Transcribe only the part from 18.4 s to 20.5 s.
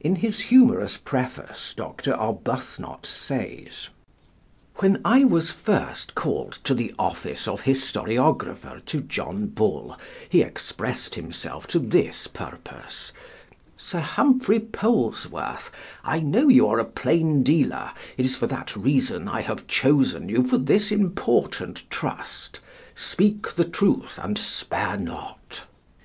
that reason I have chosen you